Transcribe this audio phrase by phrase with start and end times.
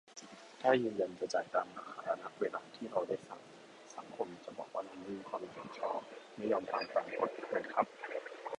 [0.61, 3.41] ถ้ายืนยันจะจ่ายตามราคา ณ เวลาที่เราได้สั่ง
[3.95, 5.99] สังคมจะบอกว่าเราไม่มีความรับผิดชอบ
[6.35, 7.85] ไม่ยอมทำตามกฎไหมครับ